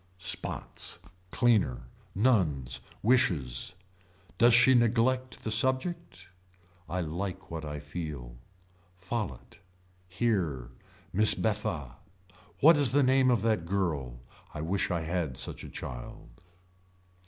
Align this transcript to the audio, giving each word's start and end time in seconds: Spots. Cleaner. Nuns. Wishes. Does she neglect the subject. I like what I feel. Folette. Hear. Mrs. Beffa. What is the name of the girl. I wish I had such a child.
Spots. 0.17 0.97
Cleaner. 1.29 1.83
Nuns. 2.15 2.81
Wishes. 3.03 3.75
Does 4.39 4.51
she 4.55 4.73
neglect 4.73 5.43
the 5.43 5.51
subject. 5.51 6.27
I 6.89 7.01
like 7.01 7.51
what 7.51 7.63
I 7.63 7.79
feel. 7.79 8.35
Folette. 8.95 9.59
Hear. 10.07 10.71
Mrs. 11.13 11.39
Beffa. 11.43 11.97
What 12.61 12.77
is 12.77 12.89
the 12.93 13.03
name 13.03 13.29
of 13.29 13.43
the 13.43 13.57
girl. 13.57 14.21
I 14.55 14.61
wish 14.61 14.89
I 14.89 15.01
had 15.01 15.37
such 15.37 15.63
a 15.63 15.69
child. 15.69 16.29